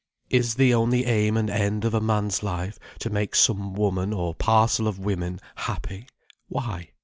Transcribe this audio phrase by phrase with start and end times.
[0.31, 4.33] Is the only aim and end of a man's life, to make some woman, or
[4.33, 6.07] parcel of women, happy?
[6.47, 6.89] Why?